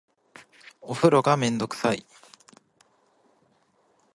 [0.81, 2.03] お風呂がめんどくさい